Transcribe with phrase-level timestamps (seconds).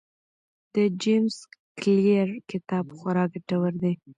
[0.73, 1.37] د جیمز
[1.79, 3.93] کلیر کتاب خورا ګټور دی.